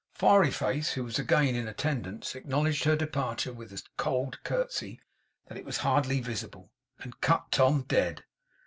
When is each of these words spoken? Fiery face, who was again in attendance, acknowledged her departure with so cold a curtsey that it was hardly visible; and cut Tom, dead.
Fiery 0.15 0.49
face, 0.49 0.93
who 0.93 1.03
was 1.03 1.19
again 1.19 1.53
in 1.53 1.67
attendance, 1.67 2.33
acknowledged 2.33 2.85
her 2.85 2.95
departure 2.95 3.53
with 3.53 3.69
so 3.77 3.85
cold 3.97 4.33
a 4.33 4.37
curtsey 4.43 4.99
that 5.45 5.59
it 5.59 5.63
was 5.63 5.77
hardly 5.77 6.19
visible; 6.19 6.71
and 6.97 7.21
cut 7.21 7.51
Tom, 7.51 7.83
dead. 7.83 8.23